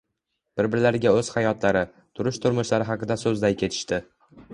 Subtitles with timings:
[0.59, 1.83] Bir-birlariga oʻz hayotlari,
[2.19, 4.01] turish-turmushlari haqida soʻzlay ketishdi